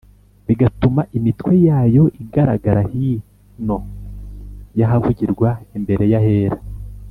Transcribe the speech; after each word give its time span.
bigatuma 0.47 1.01
imitwe 1.17 1.53
yayo 1.67 2.03
igaragara 2.21 2.81
hino 2.91 3.77
y’ahavugirwa 4.77 5.49
imbere 5.77 6.03
y’Ahera 6.11 6.59